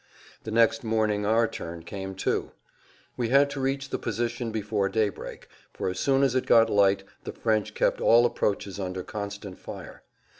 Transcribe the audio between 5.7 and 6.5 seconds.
for as soon as it